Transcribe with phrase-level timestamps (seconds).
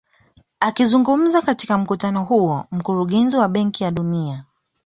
[0.59, 4.45] Akizungumza katika mkutano huo mkurugenzi wa benki ya dunia